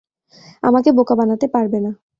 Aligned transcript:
আমাকে 0.63 0.89
বোকা 0.97 1.13
বানাতে 1.19 1.47
পারবে 1.53 1.77
না। 1.85 1.91